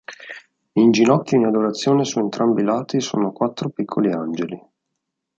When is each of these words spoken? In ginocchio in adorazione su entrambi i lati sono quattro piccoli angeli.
In 0.71 0.89
ginocchio 0.89 1.37
in 1.37 1.45
adorazione 1.45 2.05
su 2.05 2.17
entrambi 2.17 2.61
i 2.63 2.65
lati 2.65 2.99
sono 3.01 3.31
quattro 3.31 3.69
piccoli 3.69 4.11
angeli. 4.11 4.59